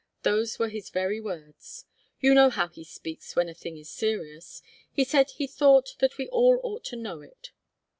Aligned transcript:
Those 0.23 0.57
were 0.57 0.69
his 0.69 0.89
very 0.89 1.21
words. 1.21 1.85
You 2.19 2.33
know 2.33 2.49
how 2.49 2.69
he 2.69 2.83
speaks 2.83 3.35
when 3.35 3.47
a 3.47 3.53
thing 3.53 3.77
is 3.77 3.87
serious. 3.91 4.63
He 4.91 5.03
said 5.03 5.29
he 5.29 5.45
thought 5.45 5.95
that 5.99 6.17
we 6.17 6.27
all 6.29 6.59
ought 6.63 6.83
to 6.85 6.95
know 6.95 7.21
it." 7.21 7.51